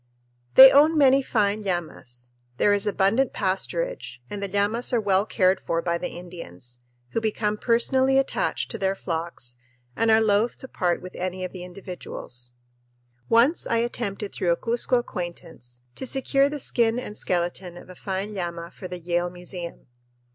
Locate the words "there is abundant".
2.57-3.33